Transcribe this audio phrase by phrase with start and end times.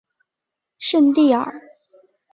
[0.79, 1.61] 圣蒂尔。